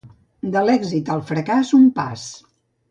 De 0.55 0.63
l'èxit 0.69 1.13
al 1.17 1.23
fracàs, 1.29 1.77
un 1.83 1.87
pas. 2.01 2.29